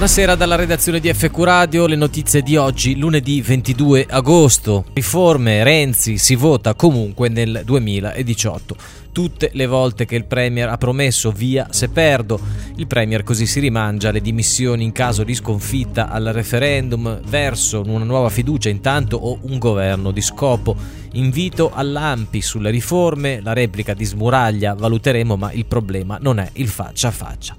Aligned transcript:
Buonasera 0.00 0.34
dalla 0.34 0.56
redazione 0.56 0.98
di 0.98 1.12
FQ 1.12 1.42
Radio, 1.42 1.86
le 1.86 1.94
notizie 1.94 2.40
di 2.40 2.56
oggi, 2.56 2.96
lunedì 2.96 3.42
22 3.42 4.06
agosto. 4.08 4.86
Riforme, 4.94 5.62
Renzi, 5.62 6.16
si 6.16 6.36
vota 6.36 6.72
comunque 6.72 7.28
nel 7.28 7.60
2018. 7.66 8.76
Tutte 9.12 9.50
le 9.52 9.66
volte 9.66 10.06
che 10.06 10.16
il 10.16 10.24
Premier 10.24 10.70
ha 10.70 10.78
promesso 10.78 11.30
via 11.30 11.66
se 11.68 11.90
perdo, 11.90 12.40
il 12.76 12.86
Premier 12.86 13.22
così 13.22 13.44
si 13.44 13.60
rimangia 13.60 14.10
le 14.10 14.22
dimissioni 14.22 14.84
in 14.84 14.92
caso 14.92 15.22
di 15.22 15.34
sconfitta 15.34 16.08
al 16.08 16.30
referendum 16.32 17.20
verso 17.26 17.82
una 17.84 18.04
nuova 18.06 18.30
fiducia 18.30 18.70
intanto 18.70 19.18
o 19.18 19.40
un 19.42 19.58
governo 19.58 20.12
di 20.12 20.22
scopo. 20.22 20.76
Invito 21.12 21.72
all'Ampi 21.74 22.40
sulle 22.40 22.70
riforme, 22.70 23.42
la 23.42 23.52
replica 23.52 23.92
di 23.92 24.06
Smuraglia 24.06 24.72
valuteremo 24.72 25.36
ma 25.36 25.52
il 25.52 25.66
problema 25.66 26.16
non 26.18 26.38
è 26.38 26.48
il 26.54 26.68
faccia 26.68 27.08
a 27.08 27.10
faccia. 27.10 27.54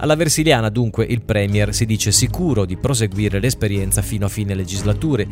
Alla 0.00 0.14
Versiliana 0.14 0.68
dunque 0.68 1.04
il 1.04 1.22
Premier 1.22 1.74
si 1.74 1.84
dice 1.84 2.12
sicuro 2.12 2.64
di 2.64 2.76
proseguire 2.76 3.40
l'esperienza 3.40 4.00
fino 4.00 4.26
a 4.26 4.28
fine 4.28 4.52
eh, 4.52 4.56
legislatura 4.56 5.24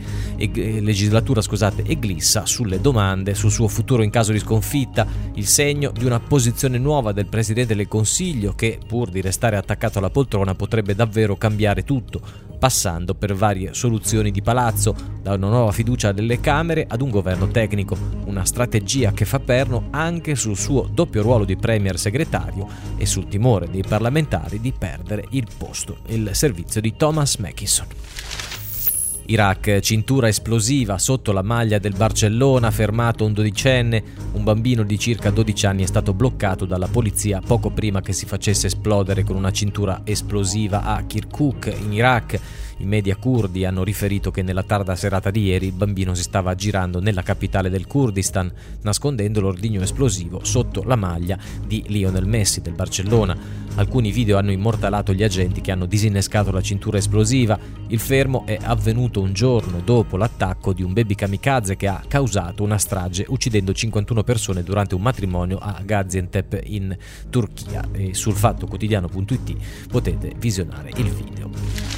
e 1.85 1.99
glissa 2.01 2.47
sulle 2.47 2.81
domande 2.81 3.35
sul 3.35 3.53
suo 3.53 3.69
futuro 3.69 4.03
in 4.03 4.11
caso 4.11 4.33
di 4.33 4.41
sconfitta, 4.41 5.07
il 5.35 5.47
segno 5.47 5.93
di 5.93 6.05
una 6.05 6.19
posizione 6.19 6.79
nuova 6.79 7.13
del 7.13 7.27
Presidente 7.27 7.77
del 7.77 7.87
Consiglio 7.87 8.55
che, 8.55 8.81
pur 8.85 9.09
di 9.11 9.21
restare 9.21 9.57
attaccato 9.57 9.99
alla 9.99 10.11
poltrona, 10.11 10.57
potrebbe 10.57 10.97
davvero 10.97 11.37
cambiare 11.37 11.85
tutto, 11.85 12.21
passando 12.59 13.15
per 13.15 13.35
varie 13.35 13.75
soluzioni 13.75 14.31
di 14.31 14.43
palazzo, 14.43 14.95
da 15.23 15.35
una 15.35 15.49
nuova 15.49 15.73
fiducia 15.73 16.13
delle 16.13 16.41
Camere 16.41 16.87
ad 16.89 17.01
un 17.01 17.11
governo 17.11 17.49
tecnico, 17.49 17.97
una 18.25 18.45
strategia 18.45 19.13
che 19.13 19.25
fa 19.25 19.41
perno 19.41 19.89
anche 19.91 20.35
sul 20.35 20.57
suo 20.57 20.89
doppio 20.91 21.23
ruolo 21.23 21.45
di 21.45 21.57
Premier 21.57 21.99
segretario 21.99 22.67
e 22.97 23.07
sul 23.07 23.29
timore 23.29 23.71
dei 23.71 23.85
parlamentari 23.87 24.61
di 24.61 24.73
perdere 24.73 25.27
il 25.31 25.47
posto, 25.57 25.99
il 26.07 26.31
servizio 26.33 26.81
di 26.81 26.97
Thomas 26.97 27.37
Mackinson. 27.37 27.87
Iraq, 29.29 29.81
cintura 29.81 30.29
esplosiva 30.29 30.99
sotto 30.99 31.33
la 31.33 31.43
maglia 31.43 31.79
del 31.79 31.95
Barcellona, 31.97 32.71
fermato 32.71 33.25
un 33.25 33.33
dodicenne, 33.33 34.03
un 34.33 34.45
bambino 34.45 34.85
di 34.85 34.99
circa 34.99 35.31
12 35.31 35.67
anni 35.67 35.83
è 35.83 35.87
stato 35.87 36.15
bloccato 36.15 36.65
dalla 36.65 36.87
polizia 36.87 37.41
poco 37.45 37.71
prima 37.71 38.01
che 38.01 38.13
si 38.13 38.27
facesse 38.27 38.69
esplodere 38.69 39.25
con 39.25 39.37
una 39.37 39.51
cintura 39.51 40.03
esplosiva 40.05 40.83
a 40.83 41.03
Kirkuk 41.03 41.75
in 41.83 41.93
Iraq. 41.93 42.41
I 42.79 42.85
media 42.85 43.17
kurdi 43.17 43.65
hanno 43.65 43.83
riferito 43.83 44.31
che 44.31 44.43
nella 44.43 44.63
tarda 44.63 44.95
serata 44.97 45.31
di 45.31 45.45
ieri 45.45 45.67
il 45.67 45.73
bambino 45.73 46.15
si 46.15 46.23
stava 46.23 46.51
aggirando 46.51 47.01
nella 47.01 47.23
capitale 47.23 47.71
del 47.71 47.87
Kurdistan, 47.87 48.53
nascondendo 48.83 49.41
l'ordigno 49.41 49.81
esplosivo 49.81 50.45
sotto 50.45 50.83
la 50.85 50.97
maglia 50.97 51.39
di 51.67 51.85
Lionel 51.87 52.27
Messi 52.27 52.61
del 52.61 52.75
Barcellona. 52.75 53.65
Alcuni 53.77 54.11
video 54.11 54.37
hanno 54.37 54.53
immortalato 54.53 55.15
gli 55.15 55.23
agenti 55.23 55.63
che 55.63 55.73
hanno 55.73 55.87
disinnescato 55.87 56.51
la 56.51 56.61
cintura 56.61 56.99
esplosiva. 56.99 57.59
Il 57.89 57.99
fermo 57.99 58.45
è 58.45 58.59
avvenuto 58.61 59.23
un 59.23 59.33
giorno 59.33 59.81
dopo 59.81 60.19
l'attacco 60.19 60.75
di 60.75 60.83
un 60.83 60.93
baby 60.93 61.15
kamikaze 61.15 61.77
che 61.77 61.87
ha 61.87 62.03
causato 62.07 62.63
una 62.63 62.79
strage 62.79 63.25
uccidendo 63.29 63.73
51 63.73 64.23
persone 64.23 64.63
durante 64.63 64.95
un 64.95 65.01
matrimonio 65.01 65.57
a 65.59 65.81
Gaziantep 65.83 66.61
in 66.65 66.95
Turchia. 67.31 67.89
E 67.93 68.13
sul 68.13 68.35
fatto 68.35 68.67
quotidiano.it 68.67 69.89
potete 69.89 70.33
visionare 70.39 70.91
il 70.97 71.11
video. 71.11 71.96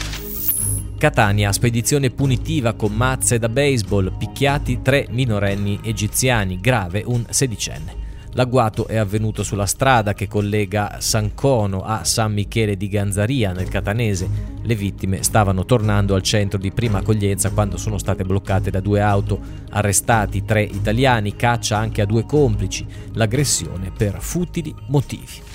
Catania, 0.99 1.53
spedizione 1.53 2.11
punitiva 2.11 2.73
con 2.73 2.93
mazze 2.93 3.39
da 3.39 3.49
baseball, 3.49 4.17
picchiati 4.17 4.83
tre 4.83 5.07
minorenni 5.11 5.79
egiziani, 5.85 6.59
grave 6.59 7.05
un 7.07 7.25
sedicenne. 7.31 8.07
L'agguato 8.33 8.89
è 8.89 8.97
avvenuto 8.97 9.45
sulla 9.45 9.65
strada 9.65 10.13
che 10.13 10.27
collega 10.27 10.97
San 10.99 11.35
Cono 11.35 11.83
a 11.83 12.03
San 12.03 12.33
Michele 12.33 12.77
di 12.77 12.89
Ganzaria 12.89 13.53
nel 13.53 13.69
Catanese. 13.69 14.29
Le 14.61 14.75
vittime 14.75 15.23
stavano 15.23 15.65
tornando 15.65 16.17
al 16.17 16.23
centro 16.23 16.59
di 16.59 16.73
prima 16.73 16.99
accoglienza 16.99 17.51
quando 17.51 17.77
sono 17.77 17.97
state 17.97 18.25
bloccate 18.25 18.71
da 18.71 18.81
due 18.81 19.01
auto. 19.01 19.39
Arrestati 19.71 20.45
tre 20.45 20.63
italiani, 20.63 21.37
caccia 21.37 21.79
anche 21.79 22.03
a 22.03 22.07
due 22.07 22.25
complici. 22.25 22.85
L'aggressione 23.13 23.93
per 23.97 24.17
futili 24.19 24.75
motivi. 24.89 25.47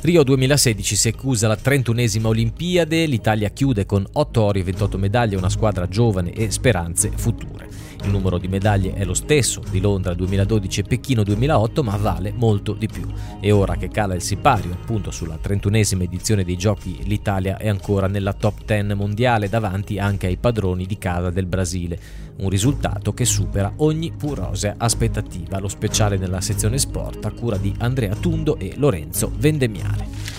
Rio 0.00 0.22
2016 0.22 0.94
si 0.94 1.08
accusa 1.08 1.48
la 1.48 1.58
31esima 1.60 2.26
Olimpiade, 2.26 3.04
l'Italia 3.06 3.48
chiude 3.48 3.84
con 3.84 4.06
8 4.12 4.42
ori 4.42 4.60
e 4.60 4.62
28 4.62 4.96
medaglie, 4.96 5.36
una 5.36 5.48
squadra 5.48 5.88
giovane 5.88 6.32
e 6.32 6.52
speranze 6.52 7.10
future. 7.16 7.57
Il 8.04 8.10
numero 8.10 8.38
di 8.38 8.48
medaglie 8.48 8.94
è 8.94 9.04
lo 9.04 9.14
stesso 9.14 9.62
di 9.70 9.80
Londra 9.80 10.14
2012 10.14 10.80
e 10.80 10.82
Pechino 10.84 11.22
2008, 11.22 11.82
ma 11.82 11.96
vale 11.96 12.32
molto 12.34 12.72
di 12.72 12.86
più. 12.86 13.06
E 13.40 13.50
ora 13.50 13.76
che 13.76 13.88
cala 13.88 14.14
il 14.14 14.22
sipario, 14.22 14.72
appunto 14.72 15.10
sulla 15.10 15.38
31esima 15.42 16.02
edizione 16.02 16.44
dei 16.44 16.56
giochi, 16.56 17.00
l'Italia 17.04 17.56
è 17.56 17.68
ancora 17.68 18.06
nella 18.06 18.32
top 18.32 18.64
10 18.64 18.94
mondiale 18.94 19.48
davanti 19.48 19.98
anche 19.98 20.26
ai 20.26 20.36
padroni 20.36 20.86
di 20.86 20.96
casa 20.96 21.30
del 21.30 21.46
Brasile. 21.46 21.98
Un 22.38 22.48
risultato 22.48 23.12
che 23.12 23.24
supera 23.24 23.72
ogni 23.76 24.12
pur 24.16 24.38
rosea 24.38 24.74
aspettativa. 24.78 25.58
Lo 25.58 25.68
speciale 25.68 26.16
nella 26.16 26.40
sezione 26.40 26.78
sport 26.78 27.24
a 27.24 27.32
cura 27.32 27.56
di 27.56 27.74
Andrea 27.78 28.14
Tundo 28.14 28.58
e 28.58 28.74
Lorenzo 28.76 29.32
Vendemiale. 29.36 30.37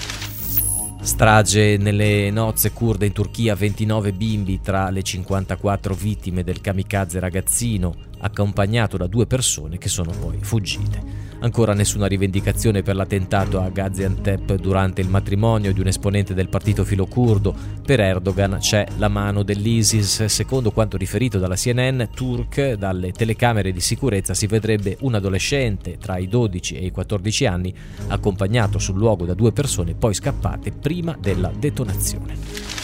Strage 1.01 1.77
nelle 1.77 2.29
nozze 2.29 2.71
kurde 2.71 3.05
in 3.05 3.13
Turchia, 3.13 3.55
29 3.55 4.11
bimbi 4.11 4.59
tra 4.61 4.89
le 4.89 5.01
54 5.01 5.93
vittime 5.93 6.43
del 6.43 6.59
kamikaze 6.61 7.19
ragazzino, 7.19 7.95
accompagnato 8.19 8.97
da 8.97 9.07
due 9.07 9.25
persone 9.25 9.77
che 9.77 9.89
sono 9.89 10.11
poi 10.11 10.37
fuggite. 10.41 11.18
Ancora 11.41 11.73
nessuna 11.73 12.05
rivendicazione 12.05 12.81
per 12.81 12.95
l'attentato 12.95 13.61
a 13.61 13.69
Gaziantep 13.69 14.55
durante 14.55 14.99
il 14.99 15.07
matrimonio 15.07 15.71
di 15.71 15.79
un 15.79 15.87
esponente 15.87 16.33
del 16.33 16.49
partito 16.49 16.83
filo-curdo. 16.83 17.55
Per 17.85 17.99
Erdogan 18.01 18.57
c'è 18.59 18.85
la 18.97 19.07
mano 19.07 19.43
dell'ISIS. 19.43 20.25
Secondo 20.25 20.71
quanto 20.71 20.97
riferito 20.97 21.39
dalla 21.39 21.55
CNN 21.55 22.03
Turk, 22.13 22.73
dalle 22.73 23.13
telecamere 23.13 23.71
di 23.71 23.79
sicurezza 23.79 24.33
si 24.33 24.47
vedrebbe 24.47 24.97
un 25.01 25.15
adolescente 25.15 25.97
tra 25.97 26.17
i 26.17 26.27
12 26.27 26.75
e 26.75 26.85
i 26.87 26.91
14 26.91 27.45
anni 27.45 27.73
accompagnato 28.07 28.77
sul 28.77 28.97
luogo 28.97 29.25
da 29.25 29.33
due 29.33 29.53
persone 29.53 29.93
poi 29.93 30.13
scappate 30.13 30.71
prima 30.71 31.15
della 31.17 31.51
detonazione. 31.57 32.78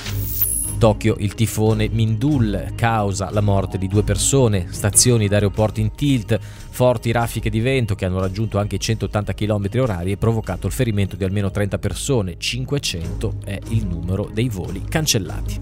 Tokyo 0.77 1.15
il 1.19 1.33
tifone 1.33 1.89
Mindul 1.89 2.73
causa 2.75 3.29
la 3.31 3.41
morte 3.41 3.77
di 3.77 3.87
due 3.87 4.03
persone, 4.03 4.67
stazioni 4.69 5.27
d'aeroporti 5.27 5.81
in 5.81 5.91
tilt, 5.95 6.37
forti 6.39 7.11
raffiche 7.11 7.49
di 7.49 7.59
vento 7.59 7.95
che 7.95 8.05
hanno 8.05 8.19
raggiunto 8.19 8.59
anche 8.59 8.75
i 8.75 8.79
180 8.79 9.33
km 9.33 9.67
h 9.69 10.01
e 10.05 10.17
provocato 10.17 10.67
il 10.67 10.73
ferimento 10.73 11.15
di 11.15 11.23
almeno 11.23 11.49
30 11.49 11.77
persone, 11.77 12.35
500 12.37 13.35
è 13.45 13.59
il 13.69 13.85
numero 13.85 14.29
dei 14.31 14.49
voli 14.49 14.83
cancellati. 14.87 15.61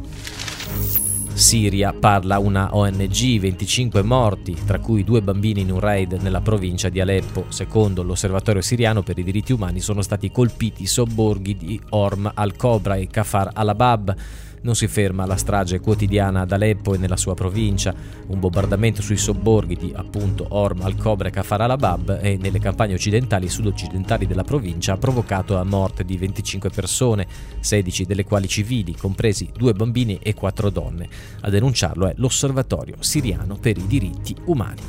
Siria 1.33 1.93
parla 1.93 2.37
una 2.37 2.75
ONG, 2.75 3.39
25 3.39 4.03
morti, 4.03 4.55
tra 4.65 4.79
cui 4.79 5.03
due 5.03 5.21
bambini 5.23 5.61
in 5.61 5.71
un 5.71 5.79
raid 5.79 6.13
nella 6.21 6.41
provincia 6.41 6.89
di 6.89 6.99
Aleppo. 6.99 7.45
Secondo 7.49 8.03
l'Osservatorio 8.03 8.61
siriano 8.61 9.01
per 9.01 9.17
i 9.17 9.23
diritti 9.23 9.51
umani 9.51 9.79
sono 9.79 10.03
stati 10.03 10.29
colpiti 10.29 10.83
i 10.83 10.87
sobborghi 10.87 11.57
di 11.57 11.81
Orm 11.89 12.31
al-Kobra 12.33 12.95
e 12.95 13.07
Kafar 13.07 13.49
al-Abab. 13.51 14.15
Non 14.63 14.75
si 14.75 14.87
ferma 14.87 15.25
la 15.25 15.35
strage 15.35 15.81
quotidiana 15.81 16.41
ad 16.41 16.53
Aleppo 16.53 16.93
e 16.93 16.97
nella 16.97 17.17
sua 17.17 17.33
provincia, 17.33 17.93
un 18.27 18.39
bombardamento 18.39 19.01
sui 19.01 19.17
sobborghi 19.17 19.75
di 19.75 19.91
appunto 19.93 20.45
Orm 20.51 20.83
al-Kobre 20.83 21.27
e 21.27 21.31
Kafar 21.31 21.59
al-Abab 21.61 22.19
e 22.21 22.37
nelle 22.37 22.59
campagne 22.59 22.93
occidentali 22.93 23.47
e 23.47 23.49
sud-occidentali 23.49 24.25
della 24.25 24.45
provincia 24.45 24.93
ha 24.93 24.97
provocato 24.97 25.53
la 25.53 25.65
morte 25.65 26.05
di 26.05 26.15
25 26.15 26.69
persone, 26.69 27.27
16 27.59 28.05
delle 28.05 28.23
quali 28.23 28.47
civili, 28.47 28.95
compresi 28.95 29.49
due 29.53 29.73
bambini 29.73 30.17
e 30.23 30.33
quattro 30.33 30.69
donne. 30.69 31.09
A 31.41 31.49
denunciarlo 31.49 32.07
è 32.07 32.13
l'Osservatorio 32.15 32.95
siriano 32.99 33.57
per 33.57 33.77
i 33.77 33.85
diritti 33.85 34.33
umani. 34.45 34.81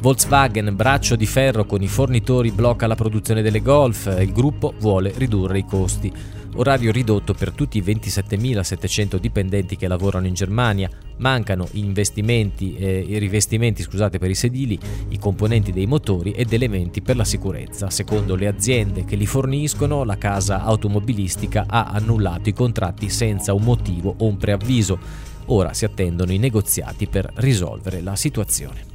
Volkswagen, 0.00 0.74
braccio 0.74 1.14
di 1.14 1.26
ferro 1.26 1.64
con 1.64 1.80
i 1.80 1.86
fornitori, 1.86 2.50
blocca 2.50 2.88
la 2.88 2.96
produzione 2.96 3.40
delle 3.40 3.62
Golf, 3.62 4.12
il 4.18 4.32
gruppo 4.32 4.74
vuole 4.80 5.12
ridurre 5.14 5.58
i 5.58 5.64
costi 5.64 6.12
orario 6.56 6.92
ridotto 6.92 7.34
per 7.34 7.52
tutti 7.52 7.78
i 7.78 7.82
27.700 7.82 9.16
dipendenti 9.16 9.76
che 9.76 9.88
lavorano 9.88 10.26
in 10.26 10.34
Germania, 10.34 10.90
mancano 11.18 11.66
investimenti, 11.72 12.74
eh, 12.76 12.98
i 12.98 13.18
rivestimenti 13.18 13.82
scusate, 13.82 14.18
per 14.18 14.30
i 14.30 14.34
sedili, 14.34 14.78
i 15.08 15.18
componenti 15.18 15.72
dei 15.72 15.86
motori 15.86 16.32
ed 16.32 16.52
elementi 16.52 17.00
per 17.00 17.16
la 17.16 17.24
sicurezza. 17.24 17.90
Secondo 17.90 18.34
le 18.34 18.46
aziende 18.46 19.04
che 19.04 19.16
li 19.16 19.26
forniscono, 19.26 20.04
la 20.04 20.18
casa 20.18 20.62
automobilistica 20.62 21.64
ha 21.68 21.84
annullato 21.84 22.48
i 22.48 22.54
contratti 22.54 23.08
senza 23.08 23.52
un 23.52 23.62
motivo 23.62 24.14
o 24.18 24.26
un 24.26 24.36
preavviso. 24.36 24.98
Ora 25.46 25.72
si 25.72 25.84
attendono 25.84 26.32
i 26.32 26.38
negoziati 26.38 27.06
per 27.06 27.30
risolvere 27.36 28.00
la 28.00 28.16
situazione. 28.16 28.90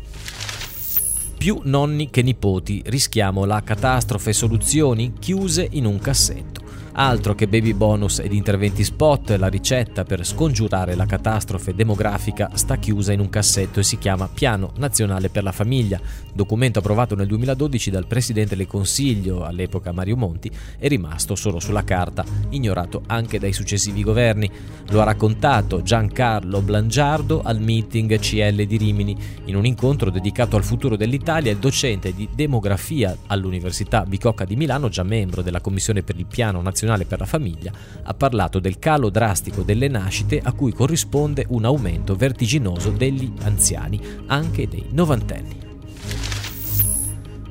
Più 1.38 1.62
nonni 1.64 2.10
che 2.10 2.24
nipoti, 2.24 2.82
rischiamo 2.88 3.46
la 3.46 3.62
catastrofe 3.62 4.34
soluzioni 4.34 5.14
chiuse 5.20 5.68
in 5.72 5.86
un 5.86 6.00
cassetto. 6.00 6.67
Altro 7.00 7.36
che 7.36 7.48
baby 7.48 7.76
bonus 7.76 8.18
ed 8.18 8.34
interventi 8.34 8.84
spot, 8.84 9.30
la 9.38 9.50
ricetta 9.50 10.04
per 10.04 10.26
scongiurare 10.26 10.96
la 10.96 11.06
catastrofe 11.06 11.76
demografica 11.76 12.50
sta 12.56 12.78
chiusa 12.78 13.14
in 13.14 13.20
un 13.20 13.30
cassetto 13.30 13.80
e 13.80 13.84
si 13.84 14.00
chiama 14.00 14.28
Piano 14.28 14.72
Nazionale 14.78 15.30
per 15.30 15.44
la 15.44 15.52
Famiglia, 15.52 16.02
documento 16.34 16.80
approvato 16.80 17.14
nel 17.14 17.28
2012 17.28 17.92
dal 17.92 18.08
Presidente 18.08 18.56
del 18.56 18.66
Consiglio, 18.66 19.46
all'epoca 19.46 19.92
Mario 19.92 20.18
Monti, 20.18 20.50
è 20.80 20.88
rimasto 20.88 21.36
solo 21.36 21.60
sulla 21.60 21.84
carta, 21.84 22.26
ignorato 22.50 23.04
anche 23.06 23.38
dai 23.38 23.54
successivi 23.54 24.02
governi. 24.02 24.50
Lo 24.90 25.00
ha 25.00 25.04
raccontato 25.04 25.84
Giancarlo 25.84 26.64
Blangiardo 26.64 27.44
al 27.44 27.62
meeting 27.62 28.18
CL 28.18 28.66
di 28.66 28.78
Rimini, 28.78 29.16
in 29.46 29.56
un 29.56 29.68
incontro 29.68 30.10
dedicato 30.10 30.56
al 30.56 30.64
futuro 30.64 30.96
dell'Italia, 30.96 31.52
il 31.52 31.60
docente 31.60 32.16
di 32.16 32.28
demografia 32.34 33.16
all'Università 33.28 34.04
Bicocca 34.04 34.46
di 34.46 34.56
Milano, 34.56 34.90
già 34.90 35.04
membro 35.04 35.44
della 35.44 35.62
Commissione 35.62 36.02
per 36.02 36.18
il 36.18 36.26
Piano 36.26 36.60
Nazionale 36.60 36.86
nazionale 36.88 37.06
per 37.06 37.20
la 37.20 37.26
famiglia, 37.26 37.72
ha 38.04 38.14
parlato 38.14 38.60
del 38.60 38.80
calo 38.80 39.10
drastico 39.10 39.62
delle 39.62 39.90
nascite 39.90 40.40
a 40.42 40.54
cui 40.54 40.72
corrisponde 40.72 41.46
un 41.50 41.66
aumento 41.66 42.16
vertiginoso 42.16 42.92
degli 42.92 43.32
anziani, 43.44 44.00
anche 44.28 44.68
dei 44.68 44.86
novantenni. 44.92 45.67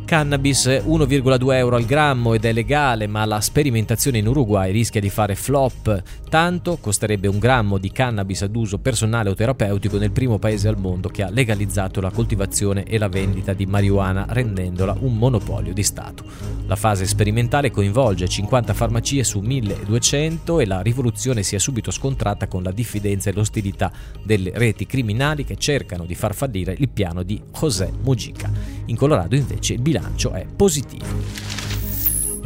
Cannabis 0.06 0.66
1,2 0.66 1.52
euro 1.54 1.74
al 1.74 1.84
grammo 1.84 2.32
ed 2.32 2.44
è 2.44 2.52
legale, 2.52 3.08
ma 3.08 3.24
la 3.24 3.40
sperimentazione 3.40 4.18
in 4.18 4.28
Uruguay 4.28 4.70
rischia 4.70 5.00
di 5.00 5.10
fare 5.10 5.34
flop. 5.34 6.00
Tanto 6.30 6.78
costerebbe 6.80 7.26
un 7.26 7.40
grammo 7.40 7.76
di 7.76 7.90
cannabis 7.90 8.42
ad 8.42 8.54
uso 8.54 8.78
personale 8.78 9.30
o 9.30 9.34
terapeutico 9.34 9.98
nel 9.98 10.12
primo 10.12 10.38
paese 10.38 10.68
al 10.68 10.78
mondo 10.78 11.08
che 11.08 11.24
ha 11.24 11.28
legalizzato 11.28 12.00
la 12.00 12.12
coltivazione 12.12 12.84
e 12.84 12.98
la 12.98 13.08
vendita 13.08 13.52
di 13.52 13.66
marijuana, 13.66 14.26
rendendola 14.28 14.96
un 15.00 15.18
monopolio 15.18 15.72
di 15.72 15.82
Stato. 15.82 16.22
La 16.68 16.76
fase 16.76 17.04
sperimentale 17.04 17.72
coinvolge 17.72 18.28
50 18.28 18.74
farmacie 18.74 19.24
su 19.24 19.40
1200 19.40 20.60
e 20.60 20.66
la 20.66 20.82
rivoluzione 20.82 21.42
si 21.42 21.56
è 21.56 21.58
subito 21.58 21.90
scontrata 21.90 22.46
con 22.46 22.62
la 22.62 22.70
diffidenza 22.70 23.30
e 23.30 23.32
l'ostilità 23.32 23.90
delle 24.22 24.52
reti 24.54 24.86
criminali 24.86 25.42
che 25.42 25.56
cercano 25.56 26.04
di 26.04 26.14
far 26.14 26.32
fallire 26.32 26.76
il 26.78 26.90
piano 26.90 27.24
di 27.24 27.42
José 27.52 27.90
Mujica. 28.02 28.75
In 28.86 28.96
Colorado 28.96 29.34
invece 29.34 29.74
il 29.74 29.80
bilancio 29.80 30.32
è 30.32 30.46
positivo. 30.46 31.56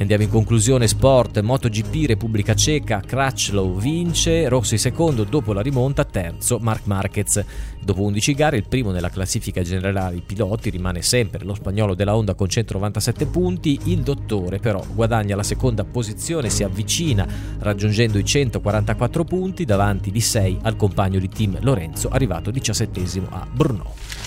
Andiamo 0.01 0.23
in 0.23 0.31
conclusione, 0.31 0.89
sport, 0.89 1.41
MotoGP, 1.41 2.07
Repubblica 2.07 2.55
Ceca, 2.55 3.03
Crutchlow 3.05 3.77
vince, 3.77 4.49
Rossi 4.49 4.79
secondo 4.79 5.25
dopo 5.25 5.53
la 5.53 5.61
rimonta, 5.61 6.07
terzo 6.07 6.57
Marc 6.59 6.87
Marquez. 6.87 7.45
Dopo 7.79 8.01
11 8.05 8.33
gare, 8.33 8.57
il 8.57 8.67
primo 8.67 8.93
nella 8.93 9.11
classifica 9.11 9.61
generale 9.61 10.13
dei 10.13 10.23
piloti 10.23 10.71
rimane 10.71 11.03
sempre 11.03 11.45
lo 11.45 11.53
spagnolo 11.53 11.95
della 11.95 12.17
Honda 12.17 12.33
con 12.33 12.49
197 12.49 13.27
punti, 13.27 13.79
il 13.85 14.01
dottore 14.01 14.59
però 14.59 14.83
guadagna 14.95 15.37
la 15.37 15.43
seconda 15.43 15.85
posizione, 15.85 16.49
si 16.49 16.63
avvicina 16.63 17.29
raggiungendo 17.59 18.17
i 18.17 18.25
144 18.25 19.25
punti 19.25 19.67
davanti 19.67 20.11
di 20.11 20.23
6 20.23 20.61
al 20.63 20.77
compagno 20.77 21.19
di 21.19 21.29
team 21.29 21.59
Lorenzo 21.61 22.09
arrivato 22.09 22.51
17 22.51 23.03
a 23.29 23.47
Brno. 23.53 24.20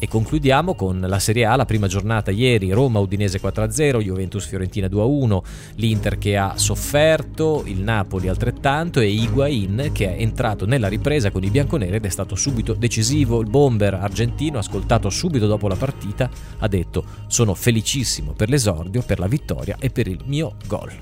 E 0.00 0.06
concludiamo 0.06 0.74
con 0.74 1.00
la 1.00 1.18
Serie 1.18 1.44
A, 1.44 1.56
la 1.56 1.64
prima 1.64 1.88
giornata 1.88 2.30
ieri, 2.30 2.70
Roma 2.70 3.00
Udinese 3.00 3.40
4-0, 3.40 3.98
Juventus 3.98 4.46
Fiorentina 4.46 4.86
2-1, 4.86 5.40
l'Inter 5.74 6.18
che 6.18 6.36
ha 6.36 6.56
sofferto, 6.56 7.64
il 7.66 7.80
Napoli 7.80 8.28
altrettanto 8.28 9.00
e 9.00 9.08
Higuain 9.08 9.90
che 9.92 10.14
è 10.14 10.20
entrato 10.20 10.66
nella 10.66 10.86
ripresa 10.86 11.32
con 11.32 11.42
i 11.42 11.50
bianconeri 11.50 11.96
ed 11.96 12.04
è 12.04 12.10
stato 12.10 12.36
subito 12.36 12.74
decisivo. 12.74 13.40
Il 13.40 13.50
bomber 13.50 13.94
argentino, 13.94 14.58
ascoltato 14.58 15.10
subito 15.10 15.48
dopo 15.48 15.66
la 15.66 15.74
partita, 15.74 16.30
ha 16.58 16.68
detto 16.68 17.04
sono 17.26 17.54
felicissimo 17.54 18.34
per 18.34 18.50
l'esordio, 18.50 19.02
per 19.02 19.18
la 19.18 19.26
vittoria 19.26 19.78
e 19.80 19.90
per 19.90 20.06
il 20.06 20.20
mio 20.26 20.54
gol. 20.68 20.92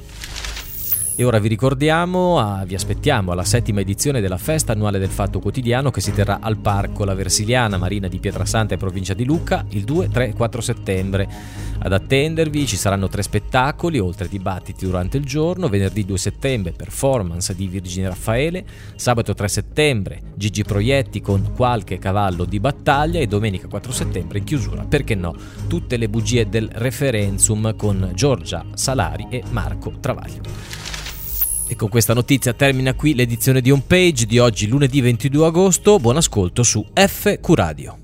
E 1.19 1.25
ora 1.25 1.39
vi 1.39 1.49
ricordiamo, 1.49 2.39
ah, 2.39 2.63
vi 2.67 2.75
aspettiamo 2.75 3.33
alla 3.33 3.43
settima 3.43 3.81
edizione 3.81 4.21
della 4.21 4.37
festa 4.37 4.73
annuale 4.73 4.99
del 4.99 5.09
Fatto 5.09 5.41
Quotidiano 5.41 5.91
che 5.91 6.03
si 6.03 6.13
terrà 6.13 6.41
al 6.43 6.59
Parco 6.59 7.07
La 7.07 7.15
Versiliana, 7.15 7.79
Marina 7.79 8.07
di 8.07 8.19
Pietrasanta 8.19 8.75
e 8.75 8.77
provincia 8.77 9.15
di 9.15 9.25
Lucca 9.25 9.65
il 9.71 9.85
2, 9.85 10.11
3 10.11 10.29
e 10.29 10.33
4 10.35 10.61
settembre. 10.61 11.27
Ad 11.79 11.91
attendervi 11.91 12.67
ci 12.67 12.77
saranno 12.77 13.09
tre 13.09 13.23
spettacoli, 13.23 13.99
oltre 13.99 14.29
dibattiti 14.29 14.85
durante 14.85 15.17
il 15.17 15.25
giorno, 15.25 15.71
venerdì 15.71 16.05
2 16.05 16.19
settembre 16.19 16.73
performance 16.73 17.55
di 17.55 17.67
Virginia 17.67 18.11
Raffaele, 18.11 18.67
sabato 18.97 19.33
3 19.33 19.49
settembre 19.49 20.21
Gigi 20.35 20.65
Proietti 20.65 21.23
con 21.23 21.53
qualche 21.57 21.97
cavallo 21.97 22.45
di 22.45 22.61
battaglia 22.61 23.21
e 23.21 23.27
domenica 23.27 23.69
4 23.69 23.91
settembre 23.91 24.37
in 24.37 24.45
chiusura, 24.45 24.85
perché 24.85 25.15
no, 25.15 25.35
tutte 25.67 25.97
le 25.97 26.11
bugie 26.11 26.47
del 26.47 26.69
referendum 26.71 27.75
con 27.75 28.11
Giorgia 28.13 28.67
Salari 28.75 29.29
e 29.31 29.43
Marco 29.49 29.95
Travaglio. 29.99 30.86
E 31.69 31.75
con 31.75 31.89
questa 31.89 32.15
notizia 32.15 32.53
termina 32.53 32.95
qui 32.95 33.15
l'edizione 33.15 33.61
di 33.61 33.71
Homepage 33.71 34.25
di 34.25 34.39
oggi 34.39 34.69
lunedì 34.69 35.01
22 35.01 35.47
agosto. 35.47 35.99
Buon 35.99 36.17
ascolto 36.17 36.63
su 36.63 36.85
FQ 36.95 37.49
Radio. 37.55 37.99